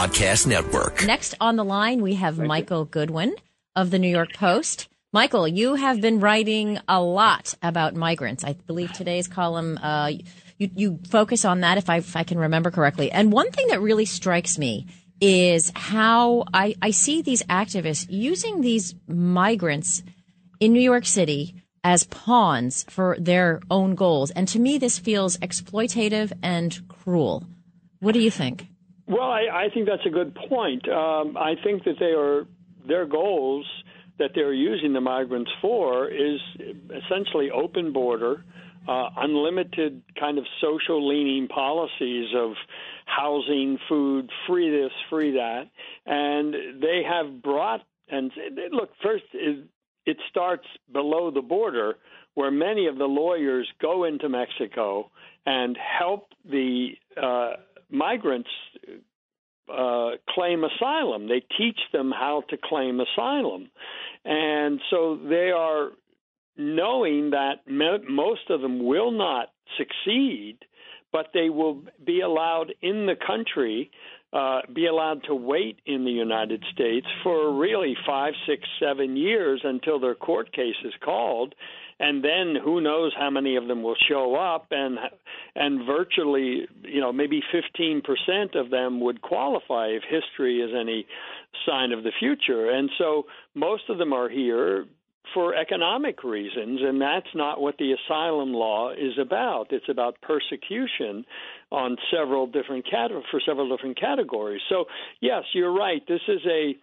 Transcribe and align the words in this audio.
Podcast 0.00 0.46
Network. 0.46 1.04
Next 1.04 1.34
on 1.42 1.56
the 1.56 1.64
line, 1.64 2.00
we 2.00 2.14
have 2.14 2.38
Michael 2.38 2.86
Goodwin 2.86 3.34
of 3.76 3.90
the 3.90 3.98
New 3.98 4.08
York 4.08 4.32
Post. 4.32 4.88
Michael, 5.12 5.46
you 5.46 5.74
have 5.74 6.00
been 6.00 6.20
writing 6.20 6.78
a 6.88 7.02
lot 7.02 7.54
about 7.60 7.94
migrants. 7.94 8.42
I 8.42 8.54
believe 8.54 8.90
today's 8.94 9.28
column, 9.28 9.78
uh, 9.82 10.10
you, 10.56 10.70
you 10.74 11.00
focus 11.10 11.44
on 11.44 11.60
that, 11.60 11.76
if 11.76 11.90
I, 11.90 11.98
if 11.98 12.16
I 12.16 12.22
can 12.22 12.38
remember 12.38 12.70
correctly. 12.70 13.12
And 13.12 13.30
one 13.30 13.50
thing 13.50 13.66
that 13.66 13.82
really 13.82 14.06
strikes 14.06 14.56
me 14.56 14.86
is 15.20 15.70
how 15.76 16.46
I, 16.54 16.76
I 16.80 16.92
see 16.92 17.20
these 17.20 17.42
activists 17.42 18.06
using 18.08 18.62
these 18.62 18.94
migrants 19.06 20.02
in 20.60 20.72
New 20.72 20.80
York 20.80 21.04
City 21.04 21.56
as 21.84 22.04
pawns 22.04 22.86
for 22.88 23.18
their 23.20 23.60
own 23.70 23.96
goals. 23.96 24.30
And 24.30 24.48
to 24.48 24.58
me, 24.58 24.78
this 24.78 24.98
feels 24.98 25.36
exploitative 25.36 26.32
and 26.42 26.88
cruel. 26.88 27.44
What 27.98 28.12
do 28.12 28.20
you 28.20 28.30
think? 28.30 28.69
Well, 29.10 29.30
I, 29.30 29.64
I 29.64 29.68
think 29.74 29.88
that's 29.88 30.06
a 30.06 30.10
good 30.10 30.36
point. 30.48 30.88
Um, 30.88 31.36
I 31.36 31.54
think 31.64 31.84
that 31.84 31.96
they 31.98 32.12
are 32.12 32.46
their 32.86 33.06
goals 33.06 33.66
that 34.20 34.30
they're 34.34 34.54
using 34.54 34.92
the 34.92 35.00
migrants 35.00 35.50
for 35.60 36.08
is 36.08 36.38
essentially 36.58 37.50
open 37.50 37.92
border, 37.92 38.44
uh, 38.86 39.08
unlimited 39.16 40.02
kind 40.18 40.38
of 40.38 40.44
social 40.60 41.08
leaning 41.08 41.48
policies 41.48 42.28
of 42.36 42.52
housing, 43.06 43.78
food, 43.88 44.30
free 44.46 44.70
this, 44.70 44.92
free 45.08 45.32
that, 45.32 45.64
and 46.06 46.54
they 46.80 47.02
have 47.02 47.42
brought 47.42 47.80
and 48.08 48.30
look 48.72 48.90
first 49.02 49.24
it 49.32 50.16
starts 50.28 50.66
below 50.92 51.30
the 51.30 51.42
border 51.42 51.96
where 52.34 52.50
many 52.50 52.86
of 52.86 52.96
the 52.96 53.04
lawyers 53.04 53.68
go 53.80 54.04
into 54.04 54.28
Mexico 54.28 55.10
and 55.46 55.76
help 55.76 56.28
the 56.44 56.90
uh, 57.20 57.54
migrants 57.90 58.50
uh, 59.72 60.10
claim 60.28 60.64
asylum. 60.64 61.28
They 61.28 61.42
teach 61.56 61.78
them 61.92 62.10
how 62.10 62.42
to 62.50 62.56
claim 62.62 63.00
asylum. 63.00 63.70
And 64.24 64.80
so 64.90 65.18
they 65.28 65.50
are 65.50 65.90
knowing 66.56 67.30
that 67.30 67.66
me- 67.66 68.04
most 68.08 68.50
of 68.50 68.60
them 68.60 68.84
will 68.84 69.10
not 69.12 69.48
succeed, 69.78 70.58
but 71.12 71.28
they 71.32 71.50
will 71.50 71.82
be 72.04 72.20
allowed 72.20 72.74
in 72.82 73.06
the 73.06 73.14
country 73.14 73.90
uh, 74.32 74.60
be 74.72 74.86
allowed 74.86 75.24
to 75.24 75.34
wait 75.34 75.78
in 75.86 76.04
the 76.04 76.10
United 76.10 76.62
States 76.72 77.06
for 77.22 77.52
really 77.52 77.96
five, 78.06 78.34
six, 78.46 78.62
seven 78.80 79.16
years 79.16 79.62
until 79.64 79.98
their 79.98 80.14
court 80.14 80.52
case 80.52 80.76
is 80.84 80.92
called, 81.04 81.54
and 81.98 82.24
then 82.24 82.54
who 82.62 82.80
knows 82.80 83.12
how 83.18 83.28
many 83.28 83.56
of 83.56 83.66
them 83.66 83.82
will 83.82 83.96
show 84.08 84.36
up, 84.36 84.68
and 84.70 84.98
and 85.56 85.84
virtually, 85.84 86.68
you 86.84 87.00
know, 87.00 87.12
maybe 87.12 87.42
15% 87.52 88.54
of 88.54 88.70
them 88.70 89.00
would 89.00 89.20
qualify 89.20 89.88
if 89.88 90.02
history 90.08 90.60
is 90.60 90.70
any 90.78 91.06
sign 91.66 91.92
of 91.92 92.04
the 92.04 92.12
future, 92.18 92.70
and 92.70 92.88
so 92.98 93.26
most 93.54 93.82
of 93.88 93.98
them 93.98 94.12
are 94.12 94.28
here 94.28 94.86
for 95.34 95.54
economic 95.54 96.24
reasons, 96.24 96.80
and 96.82 97.00
that's 97.00 97.34
not 97.34 97.60
what 97.60 97.76
the 97.78 97.92
asylum 97.92 98.52
law 98.52 98.90
is 98.90 99.18
about. 99.20 99.66
It's 99.70 99.88
about 99.88 100.20
persecution 100.22 101.24
on 101.70 101.96
several 102.10 102.46
different 102.46 102.84
cat- 102.90 103.10
for 103.30 103.40
several 103.44 103.68
different 103.68 103.98
categories. 103.98 104.62
So 104.68 104.86
yes, 105.20 105.44
you're 105.52 105.72
right. 105.72 106.02
This 106.08 106.22
is 106.28 106.40
a 106.46 106.76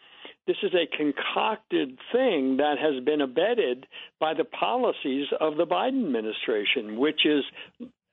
this 0.45 0.57
is 0.63 0.71
a 0.73 0.87
concocted 0.95 1.97
thing 2.11 2.57
that 2.57 2.75
has 2.79 3.03
been 3.03 3.21
abetted 3.21 3.85
by 4.19 4.33
the 4.33 4.45
policies 4.45 5.27
of 5.39 5.57
the 5.57 5.65
Biden 5.65 6.05
administration, 6.05 6.97
which 6.97 7.25
is 7.25 7.43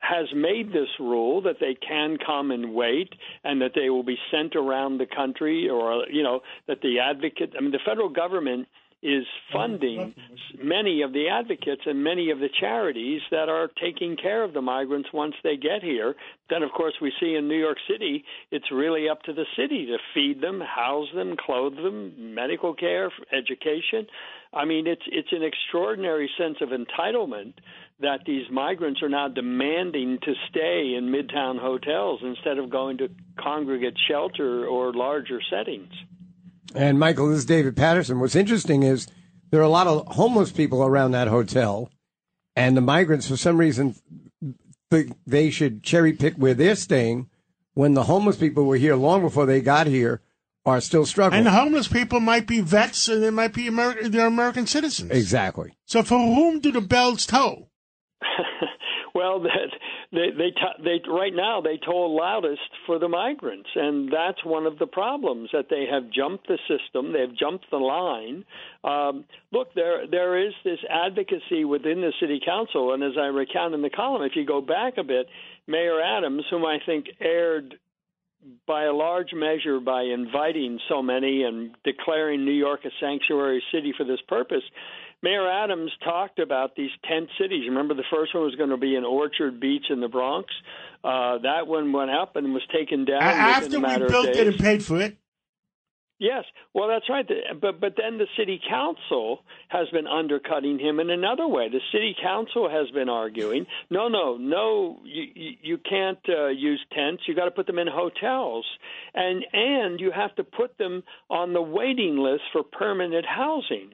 has 0.00 0.26
made 0.34 0.68
this 0.68 0.88
rule 1.00 1.41
that 1.42 1.56
they 1.60 1.74
can 1.74 2.18
come 2.24 2.50
and 2.50 2.74
wait 2.74 3.08
and 3.42 3.62
that 3.62 3.72
they 3.74 3.88
will 3.88 4.02
be 4.02 4.18
sent 4.30 4.54
around 4.54 4.98
the 4.98 5.06
country 5.06 5.68
or 5.68 6.04
you 6.10 6.22
know 6.22 6.41
that 6.68 6.82
the 6.82 6.98
advocate 6.98 7.54
I 7.56 7.62
mean 7.62 7.70
the 7.70 7.78
federal 7.84 8.10
government 8.10 8.68
is 9.04 9.26
funding 9.53 10.15
many 10.62 11.03
of 11.03 11.12
the 11.12 11.28
advocates 11.28 11.82
and 11.84 12.03
many 12.03 12.31
of 12.31 12.38
the 12.38 12.48
charities 12.59 13.20
that 13.31 13.50
are 13.50 13.69
taking 13.81 14.16
care 14.16 14.42
of 14.42 14.54
the 14.54 14.62
migrants 14.62 15.10
once 15.12 15.34
they 15.44 15.56
get 15.56 15.82
here. 15.82 16.15
Then, 16.48 16.62
of 16.62 16.70
course, 16.72 16.94
we 17.03 17.12
see 17.20 17.34
in 17.34 17.47
New 17.47 17.59
York 17.59 17.76
City, 17.88 18.25
it's 18.50 18.72
really 18.72 19.10
up 19.10 19.22
to 19.25 19.34
the 19.34 19.44
city 19.59 19.87
to 19.87 19.98
feed 20.15 20.41
them, 20.41 20.60
house 20.60 21.09
them, 21.15 21.37
clothe 21.38 21.76
them, 21.76 22.34
medical 22.34 22.72
care, 22.72 23.12
education. 23.31 24.06
I 24.54 24.65
mean, 24.65 24.87
it's 24.87 25.03
it's 25.06 25.32
an 25.32 25.42
extraordinary 25.42 26.31
sense 26.38 26.56
of 26.62 26.71
entitlement 26.71 27.54
that 28.00 28.21
these 28.26 28.47
migrants 28.50 29.03
are 29.03 29.09
now 29.09 29.28
demanding 29.28 30.19
to 30.22 30.32
stay 30.48 30.94
in 30.97 31.12
midtown 31.12 31.60
hotels 31.60 32.21
instead 32.22 32.59
of 32.59 32.71
going 32.71 32.98
to 32.98 33.09
congregate 33.38 33.97
shelter 34.09 34.66
or 34.66 34.94
larger 34.94 35.41
settings. 35.50 35.92
And 36.74 36.98
Michael, 36.98 37.28
this 37.28 37.38
is 37.38 37.44
David 37.44 37.76
Paterson. 37.76 38.20
What's 38.20 38.34
interesting 38.34 38.82
is 38.82 39.06
there 39.50 39.60
are 39.60 39.64
a 39.64 39.68
lot 39.68 39.86
of 39.86 40.06
homeless 40.08 40.50
people 40.50 40.84
around 40.84 41.12
that 41.12 41.28
hotel, 41.28 41.90
and 42.56 42.76
the 42.76 42.80
migrants, 42.80 43.28
for 43.28 43.36
some 43.36 43.58
reason, 43.58 43.94
think 44.90 45.16
they 45.26 45.50
should 45.50 45.82
cherry 45.82 46.12
pick 46.12 46.34
where 46.34 46.54
they're 46.54 46.76
staying 46.76 47.28
when 47.74 47.94
the 47.94 48.04
homeless 48.04 48.36
people 48.36 48.64
were 48.64 48.76
here 48.76 48.94
long 48.94 49.22
before 49.22 49.46
they 49.46 49.60
got 49.60 49.86
here 49.86 50.20
are 50.64 50.80
still 50.80 51.04
struggling. 51.04 51.38
And 51.38 51.46
the 51.46 51.50
homeless 51.50 51.88
people 51.88 52.20
might 52.20 52.46
be 52.46 52.60
vets 52.60 53.08
and 53.08 53.22
they 53.22 53.30
might 53.30 53.52
be 53.52 53.66
American, 53.66 54.10
they're 54.10 54.26
American 54.26 54.66
citizens. 54.66 55.10
Exactly. 55.10 55.76
So 55.84 56.02
for 56.02 56.18
whom 56.18 56.60
do 56.60 56.72
the 56.72 56.80
bells 56.80 57.26
toll? 57.26 57.70
well, 59.14 59.41
that 59.41 59.70
they 60.14 60.30
they 60.30 60.52
they 60.82 61.10
right 61.10 61.34
now 61.34 61.60
they 61.60 61.78
toll 61.84 62.16
loudest 62.16 62.70
for 62.86 62.98
the 62.98 63.08
migrants, 63.08 63.69
and 63.75 64.10
that's 64.12 64.44
one 64.44 64.66
of 64.66 64.78
the 64.78 64.86
problems 64.86 65.50
that 65.52 65.66
they 65.69 65.86
have 65.91 66.10
jumped 66.10 66.47
the 66.47 66.58
system, 66.69 67.12
they've 67.12 67.36
jumped 67.36 67.66
the 67.70 67.76
line. 67.76 68.44
Um, 68.84 69.24
look, 69.53 69.74
there 69.74 70.06
there 70.06 70.47
is 70.47 70.54
this 70.64 70.78
advocacy 70.88 71.64
within 71.64 72.00
the 72.00 72.12
city 72.20 72.41
council, 72.44 72.94
and 72.94 73.03
as 73.03 73.19
I 73.19 73.26
recount 73.26 73.74
in 73.74 73.82
the 73.82 73.91
column, 73.91 74.22
if 74.22 74.36
you 74.36 74.47
go 74.47 74.60
back 74.60 74.94
a 74.98 75.04
bit, 75.04 75.26
Mayor 75.66 76.00
Adams, 76.00 76.44
whom 76.50 76.64
I 76.64 76.78
think 76.86 77.06
erred 77.20 77.74
by 78.66 78.84
a 78.84 78.93
large 78.93 79.32
measure 79.32 79.81
by 79.81 80.03
inviting 80.03 80.78
so 80.88 81.03
many 81.03 81.44
and 81.44 81.75
declaring 81.84 82.44
New 82.44 82.53
York 82.53 82.84
a 82.84 82.91
sanctuary 83.00 83.62
city 83.72 83.93
for 83.97 84.05
this 84.05 84.21
purpose 84.28 84.62
Mayor 85.25 85.50
Adams 85.50 85.91
talked 86.05 86.38
about 86.38 86.77
these 86.77 86.91
tent 87.09 87.31
cities. 87.41 87.62
Remember, 87.66 87.94
the 87.94 88.04
first 88.15 88.34
one 88.34 88.44
was 88.44 88.54
going 88.56 88.69
to 88.69 88.77
be 88.77 88.94
in 88.94 89.04
Orchard 89.04 89.59
Beach 89.59 89.87
in 89.88 90.00
the 90.00 90.09
Bronx. 90.09 90.53
Uh, 91.03 91.38
that 91.38 91.66
one 91.66 91.94
went 91.94 92.10
up 92.10 92.37
and 92.37 92.53
was 92.53 92.62
taken 92.71 93.06
down 93.06 93.22
after 93.22 93.81
we 93.81 93.97
built 94.06 94.27
it 94.27 94.47
and 94.47 94.59
paid 94.59 94.84
for 94.84 95.00
it. 95.00 95.16
Yes, 96.20 96.44
well, 96.72 96.86
that's 96.88 97.08
right. 97.08 97.26
But 97.60 97.80
but 97.80 97.94
then 97.97 98.19
the 98.19 98.28
city 98.38 98.60
council 98.69 99.41
has 99.69 99.88
been 99.91 100.06
undercutting 100.06 100.78
him 100.78 101.00
in 101.00 101.10
another 101.10 101.47
way. 101.48 101.69
The 101.69 101.80
city 101.92 102.14
council 102.22 102.70
has 102.70 102.88
been 102.92 103.08
arguing, 103.08 103.66
no, 103.91 104.06
no, 104.06 104.36
no, 104.36 105.00
you 105.04 105.56
you 105.60 105.78
can't 105.78 106.21
uh, 106.28 106.47
use 106.48 106.80
tents. 106.92 107.24
You 107.27 107.34
got 107.34 107.47
to 107.47 107.50
put 107.50 107.66
them 107.66 107.80
in 107.80 107.89
hotels, 107.89 108.65
and 109.12 109.44
and 109.53 109.98
you 109.98 110.12
have 110.12 110.34
to 110.36 110.44
put 110.44 110.78
them 110.78 111.03
on 111.30 111.53
the 111.53 111.62
waiting 111.62 112.16
list 112.16 112.42
for 112.53 112.62
permanent 112.62 113.27
housing. 113.27 113.91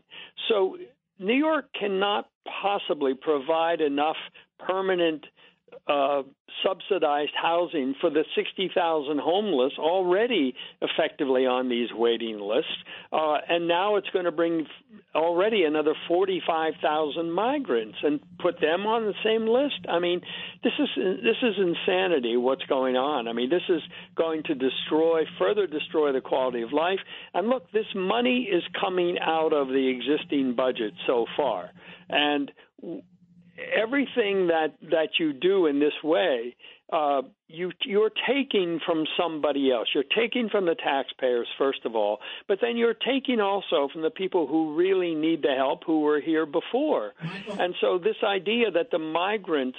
So 0.49 0.77
New 1.19 1.35
York 1.35 1.67
cannot 1.79 2.29
possibly 2.63 3.15
provide 3.15 3.81
enough 3.81 4.17
permanent 4.59 5.25
uh, 5.91 6.23
subsidized 6.65 7.33
housing 7.35 7.95
for 8.01 8.11
the 8.11 8.25
60,000 8.37 9.19
homeless 9.19 9.73
already 9.79 10.55
effectively 10.81 11.47
on 11.47 11.69
these 11.69 11.89
waiting 11.93 12.39
lists. 12.39 12.71
Uh, 13.13 13.39
and 13.49 13.67
now 13.67 13.97
it's 13.97 14.09
going 14.11 14.25
to 14.25 14.33
bring 14.33 14.67
already 15.15 15.65
another 15.65 15.95
45,000 16.07 17.33
migrants 17.33 17.99
and 18.03 18.21
put 18.39 18.61
them 18.61 18.87
on 18.87 19.05
the 19.05 19.15
same 19.25 19.49
list. 19.49 19.87
I 19.89 19.99
mean, 19.99 20.21
this 20.63 20.73
is 20.79 20.89
this 20.97 21.37
is 21.43 21.55
insanity 21.59 22.37
what's 22.37 22.65
going 22.65 22.97
on. 22.97 23.27
I 23.27 23.33
mean, 23.33 23.51
this 23.51 23.63
is 23.69 23.83
going 24.15 24.43
to 24.45 24.55
destroy 24.55 25.23
further 25.39 25.67
destroy 25.67 26.13
the 26.13 26.21
quality 26.21 26.63
of 26.63 26.73
life. 26.73 27.01
And 27.35 27.49
look, 27.49 27.71
this 27.73 27.87
money 27.97 28.49
is 28.51 28.63
coming 28.81 29.19
out 29.21 29.53
of 29.53 29.69
the 29.69 29.89
existing 29.89 30.55
budget 30.55 30.95
so 31.07 31.27
far. 31.37 31.71
And 32.09 32.53
everything 33.59 34.49
that 34.49 34.75
that 34.91 35.19
you 35.19 35.33
do 35.33 35.67
in 35.67 35.81
this 35.81 35.93
way, 36.03 36.57
uh, 36.93 37.23
you 37.49 37.71
you're 37.85 38.11
taking 38.29 38.81
from 38.85 39.05
somebody 39.19 39.71
else. 39.71 39.89
You're 39.95 40.05
taking 40.05 40.49
from 40.49 40.67
the 40.67 40.75
taxpayers 40.75 41.49
first 41.59 41.81
of 41.85 41.95
all, 41.95 42.19
but 42.49 42.59
then 42.61 42.77
you're 42.77 42.95
taking 42.95 43.41
also 43.41 43.89
from 43.93 44.03
the 44.03 44.11
people 44.11 44.47
who 44.47 44.77
really 44.77 45.15
need 45.15 45.43
the 45.43 45.55
help 45.57 45.85
who 45.85 46.01
were 46.01 46.21
here 46.21 46.47
before. 46.47 47.13
And 47.59 47.75
so 47.81 47.99
this 47.99 48.17
idea 48.25 48.71
that 48.73 48.91
the 48.91 48.99
migrants, 48.99 49.79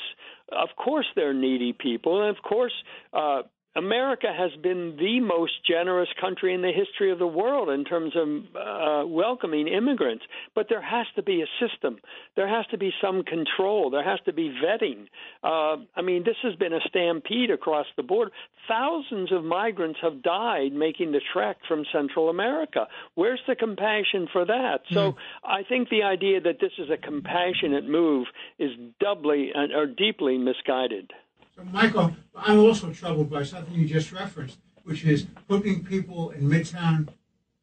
of 0.51 0.69
course, 0.75 1.07
they're 1.15 1.33
needy 1.33 1.73
people, 1.73 2.21
and 2.21 2.35
of 2.35 2.44
course. 2.44 2.73
Uh, 3.13 3.44
America 3.75 4.27
has 4.35 4.51
been 4.62 4.97
the 4.97 5.19
most 5.21 5.53
generous 5.65 6.09
country 6.19 6.53
in 6.53 6.62
the 6.62 6.71
history 6.71 7.12
of 7.12 7.19
the 7.19 7.27
world 7.27 7.69
in 7.69 7.85
terms 7.85 8.13
of 8.15 8.27
uh, 8.56 9.07
welcoming 9.07 9.68
immigrants. 9.68 10.25
But 10.53 10.68
there 10.69 10.81
has 10.81 11.07
to 11.15 11.23
be 11.23 11.41
a 11.41 11.65
system. 11.65 11.97
There 12.35 12.47
has 12.47 12.65
to 12.68 12.77
be 12.77 12.91
some 13.01 13.23
control. 13.23 13.89
There 13.89 14.03
has 14.03 14.19
to 14.25 14.33
be 14.33 14.50
vetting. 14.50 15.07
Uh, 15.44 15.83
I 15.95 16.01
mean, 16.01 16.23
this 16.23 16.35
has 16.44 16.56
been 16.56 16.73
a 16.73 16.81
stampede 16.88 17.50
across 17.50 17.85
the 17.95 18.03
board. 18.03 18.31
Thousands 18.68 19.31
of 19.31 19.44
migrants 19.44 20.00
have 20.01 20.21
died 20.21 20.73
making 20.73 21.13
the 21.13 21.21
trek 21.33 21.57
from 21.68 21.85
Central 21.91 22.29
America. 22.29 22.88
Where's 23.15 23.41
the 23.47 23.56
compassion 23.56 24.27
for 24.31 24.45
that? 24.45 24.81
So 24.91 25.15
I 25.44 25.63
think 25.63 25.89
the 25.89 26.03
idea 26.03 26.41
that 26.41 26.59
this 26.59 26.71
is 26.77 26.89
a 26.89 26.97
compassionate 26.97 27.88
move 27.88 28.27
is 28.59 28.71
doubly 29.00 29.51
uh, 29.56 29.77
or 29.77 29.85
deeply 29.85 30.38
misguided. 30.38 31.12
So, 31.56 31.63
Michael, 31.65 32.15
I'm 32.36 32.59
also 32.59 32.92
troubled 32.92 33.30
by 33.30 33.44
something 33.44 33.74
you 33.74 33.88
just 33.88 34.12
referenced, 34.12 34.57
which 34.83 35.03
is 35.03 35.27
putting 35.48 35.83
people 35.83 36.31
in 36.31 36.50
midtown 36.50 37.09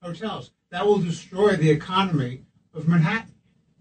hotels. 0.03 0.51
That 0.71 0.87
will 0.87 0.99
destroy 0.99 1.57
the 1.57 1.71
economy 1.71 2.43
of 2.75 2.87
Manhattan, 2.87 3.35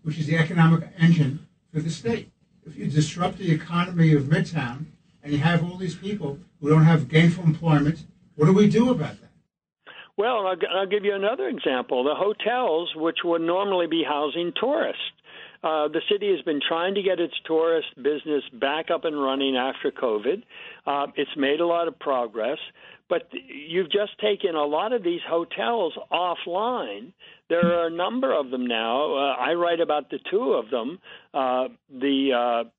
which 0.03 0.17
is 0.17 0.27
the 0.27 0.37
economic 0.37 0.89
engine 0.97 1.47
for 1.73 1.81
the 1.81 1.89
state. 1.89 2.31
If 2.65 2.75
you 2.75 2.87
disrupt 2.87 3.37
the 3.37 3.51
economy 3.51 4.13
of 4.13 4.23
Midtown 4.23 4.85
and 5.23 5.31
you 5.31 5.39
have 5.39 5.63
all 5.63 5.77
these 5.77 5.95
people 5.95 6.39
who 6.59 6.69
don't 6.69 6.83
have 6.83 7.07
gainful 7.07 7.43
employment, 7.43 8.05
what 8.35 8.45
do 8.45 8.53
we 8.53 8.67
do 8.67 8.89
about 8.89 9.19
that? 9.21 9.29
Well, 10.17 10.47
I'll, 10.47 10.57
I'll 10.75 10.87
give 10.87 11.05
you 11.05 11.13
another 11.13 11.47
example. 11.47 12.03
The 12.03 12.15
hotels, 12.15 12.93
which 12.95 13.19
would 13.23 13.41
normally 13.41 13.87
be 13.87 14.03
housing 14.03 14.51
tourists, 14.59 15.01
uh, 15.67 15.87
the 15.89 16.01
city 16.09 16.33
has 16.33 16.41
been 16.45 16.61
trying 16.65 16.95
to 16.95 17.01
get 17.01 17.19
its 17.19 17.33
tourist 17.45 17.89
business 17.97 18.43
back 18.53 18.89
up 18.89 19.03
and 19.03 19.21
running 19.21 19.57
after 19.57 19.91
COVID. 19.91 20.43
Uh, 20.85 21.07
it's 21.15 21.35
made 21.35 21.59
a 21.59 21.65
lot 21.67 21.89
of 21.89 21.99
progress, 21.99 22.57
but 23.09 23.23
you've 23.31 23.91
just 23.91 24.17
taken 24.21 24.55
a 24.55 24.63
lot 24.63 24.93
of 24.93 25.03
these 25.03 25.19
hotels 25.27 25.93
offline. 26.09 27.11
There 27.49 27.65
are 27.65 27.87
a 27.87 27.89
number 27.89 28.33
of 28.33 28.49
them 28.49 28.65
now. 28.65 29.13
Uh, 29.13 29.35
I 29.35 29.55
write 29.55 29.81
about 29.81 30.09
the 30.09 30.19
two 30.31 30.53
of 30.53 30.69
them. 30.69 30.99
Uh, 31.33 31.67
the 31.89 32.63
uh, 32.63 32.69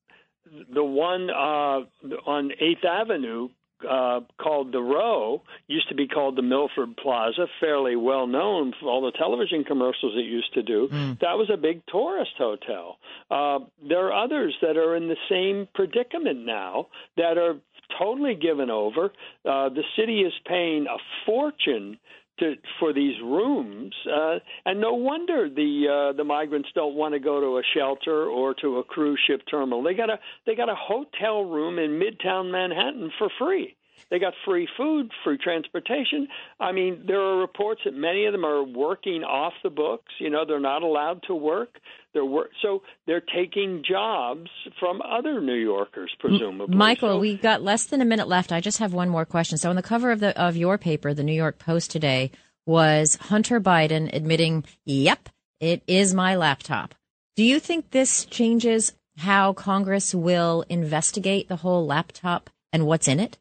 the 0.73 0.84
one 0.84 1.29
on 1.29 2.52
Eighth 2.58 2.84
Avenue 2.87 3.50
uh, 3.88 4.20
called 4.40 4.72
the 4.72 4.80
Row 4.80 5.42
used 5.66 5.88
to 5.88 5.94
be 5.94 6.08
called 6.08 6.36
the 6.36 6.42
Milford 6.42 6.96
Plaza, 6.96 7.46
fairly 7.60 7.96
well 7.96 8.26
known 8.26 8.72
for 8.80 8.88
all 8.88 9.02
the 9.02 9.16
television 9.16 9.64
commercials 9.64 10.14
it 10.16 10.25
used 10.25 10.52
to 10.54 10.62
do. 10.62 10.88
Mm. 10.92 11.20
That 11.20 11.38
was 11.38 11.50
a 11.52 11.56
big 11.56 11.82
tourist 11.86 12.32
hotel. 12.38 12.98
Uh, 13.30 13.60
there 13.86 14.06
are 14.06 14.25
others 14.25 14.54
that 14.62 14.76
are 14.76 14.96
in 14.96 15.08
the 15.08 15.16
same 15.28 15.69
predicament 15.75 16.44
now 16.44 16.88
that 17.16 17.38
are 17.38 17.56
totally 17.98 18.34
given 18.34 18.70
over. 18.70 19.06
Uh, 19.44 19.69
the 19.69 19.84
city 19.96 20.20
is 20.20 20.32
paying 20.46 20.86
a 20.86 20.98
fortune 21.24 21.98
to, 22.40 22.55
for 22.79 22.93
these 22.93 23.14
rooms, 23.23 23.94
uh, 24.06 24.38
and 24.64 24.81
no 24.81 24.94
wonder 24.94 25.49
the 25.49 26.11
uh, 26.12 26.17
the 26.17 26.25
migrants 26.25 26.69
don't 26.75 26.94
want 26.94 27.14
to 27.14 27.20
go 27.20 27.40
to 27.40 27.58
a 27.58 27.62
shelter 27.76 28.26
or 28.26 28.55
to 28.55 28.79
a 28.79 28.85
cruise 28.85 29.20
ship 29.26 29.43
terminal. 29.50 29.82
They 29.82 29.94
got 29.94 30.11
a 30.11 30.19
they 30.46 30.55
got 30.55 30.69
a 30.69 30.76
hotel 30.76 31.44
room 31.44 31.79
in 31.79 32.00
Midtown 32.00 32.50
Manhattan 32.50 33.11
for 33.19 33.29
free. 33.38 33.76
They 34.10 34.18
got 34.18 34.34
free 34.44 34.68
food, 34.76 35.10
free 35.24 35.38
transportation. 35.38 36.28
I 36.60 36.72
mean, 36.72 37.04
there 37.06 37.20
are 37.20 37.38
reports 37.38 37.82
that 37.84 37.94
many 37.94 38.26
of 38.26 38.32
them 38.32 38.44
are 38.44 38.62
working 38.62 39.24
off 39.24 39.52
the 39.62 39.70
books. 39.70 40.12
You 40.18 40.30
know, 40.30 40.44
they're 40.46 40.60
not 40.60 40.82
allowed 40.82 41.22
to 41.24 41.34
work. 41.34 41.80
They're 42.14 42.24
work, 42.24 42.50
so 42.62 42.82
they're 43.06 43.20
taking 43.20 43.84
jobs 43.88 44.50
from 44.80 45.02
other 45.02 45.40
New 45.40 45.54
Yorkers, 45.54 46.10
presumably. 46.18 46.74
Michael, 46.74 47.14
So- 47.14 47.18
we 47.18 47.36
got 47.36 47.62
less 47.62 47.86
than 47.86 48.00
a 48.00 48.06
minute 48.06 48.28
left. 48.28 48.50
I 48.50 48.60
just 48.60 48.78
have 48.78 48.94
one 48.94 49.08
more 49.08 49.24
question. 49.24 49.58
So, 49.58 49.70
on 49.70 49.76
the 49.76 49.82
cover 49.82 50.10
of 50.10 50.20
the 50.20 50.38
of 50.40 50.56
your 50.56 50.78
paper, 50.78 51.12
the 51.12 51.22
New 51.22 51.34
York 51.34 51.58
Post 51.58 51.90
today, 51.90 52.30
was 52.66 53.16
Hunter 53.16 53.60
Biden 53.60 54.12
admitting, 54.12 54.64
"Yep, 54.84 55.28
it 55.60 55.82
is 55.86 56.14
my 56.14 56.34
laptop." 56.36 56.94
Do 57.36 57.44
you 57.44 57.60
think 57.60 57.90
this 57.90 58.24
changes 58.24 58.94
how 59.18 59.52
Congress 59.52 60.14
will 60.14 60.64
investigate 60.68 61.48
the 61.48 61.56
whole 61.56 61.86
laptop 61.86 62.50
and 62.72 62.86
what's 62.86 63.08
in 63.08 63.20
it? 63.20 63.38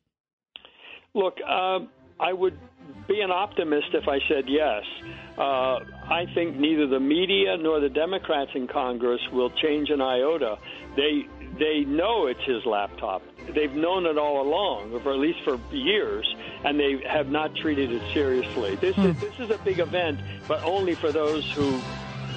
Look, 1.14 1.38
uh, 1.48 1.80
I 2.20 2.34
would 2.34 2.58
be 3.08 3.22
an 3.22 3.32
optimist 3.32 3.88
if 3.94 4.08
I 4.08 4.20
said 4.28 4.46
yes. 4.48 4.84
Uh, 5.38 5.80
I 6.10 6.26
think 6.34 6.58
neither 6.58 6.88
the 6.88 7.00
media 7.00 7.58
nor 7.58 7.80
the 7.80 7.90
Democrats 7.90 8.52
in 8.56 8.68
Congress 8.68 9.22
will 9.32 9.50
change 9.52 9.90
an 9.90 10.02
iota. 10.02 10.58
They 10.96 11.28
they 11.60 11.86
know 11.86 12.28
it's 12.28 12.44
his 12.44 12.66
laptop. 12.66 13.22
They've 13.54 13.74
known 13.74 14.06
it 14.06 14.18
all 14.18 14.42
along, 14.42 14.94
or 14.94 15.14
at 15.14 15.20
least 15.20 15.40
for 15.44 15.60
years, 15.72 16.28
and 16.64 16.80
they 16.80 17.02
have 17.08 17.30
not 17.30 17.56
treated 17.56 17.92
it 17.92 18.02
seriously. 18.14 18.76
This 18.76 18.98
is 18.98 19.20
this 19.20 19.40
is 19.40 19.50
a 19.52 19.58
big 19.60 19.80
event, 19.80 20.20
but 20.48 20.64
only 20.64 20.96
for 20.96 21.12
those 21.12 21.50
who 21.54 21.80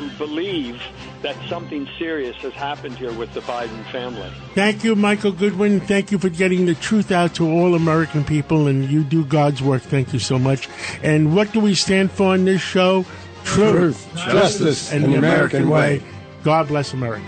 who 0.00 0.08
believe 0.17 0.82
that 1.20 1.37
something 1.49 1.87
serious 1.99 2.35
has 2.37 2.55
happened 2.55 2.97
here 2.97 3.12
with 3.12 3.32
the 3.35 3.41
Biden 3.41 3.85
family. 3.93 4.31
Thank 4.55 4.82
you, 4.82 4.97
Michael 4.97 5.32
Goodwin. 5.32 5.81
Thank 5.81 6.11
you 6.11 6.19
for 6.19 6.31
getting 6.31 6.64
the 6.64 6.75
truth 6.75 7.12
out 7.12 7.35
to 7.35 7.47
all 7.47 7.75
American 7.75 8.25
people, 8.25 8.67
and 8.67 8.91
you 8.91 9.05
do 9.05 9.25
God's 9.25 9.62
work. 9.62 9.82
Thank 9.82 10.14
you 10.14 10.19
so 10.19 10.38
much. 10.38 10.69
And 11.02 11.37
what 11.37 11.52
do 11.52 11.61
we 11.61 11.75
stand 11.75 12.11
for 12.11 12.35
in 12.35 12.47
this 12.47 12.62
show? 12.62 13.05
Truth, 13.44 14.11
justice, 14.14 14.93
and 14.93 15.05
the 15.05 15.17
American 15.17 15.69
way. 15.69 16.03
God 16.43 16.69
bless 16.69 16.94
America. 16.94 17.25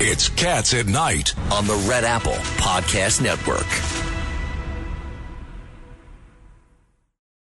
It's 0.00 0.28
Cats 0.28 0.74
at 0.74 0.86
Night 0.86 1.34
on 1.52 1.66
the 1.66 1.76
Red 1.88 2.04
Apple 2.04 2.32
Podcast 2.58 3.22
Network. 3.22 3.95